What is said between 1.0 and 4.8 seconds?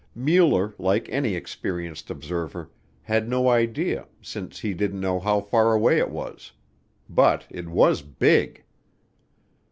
any experienced observer, had no idea since he